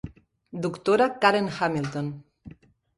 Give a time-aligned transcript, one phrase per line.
[0.63, 2.07] Doctora Karen Hamilton.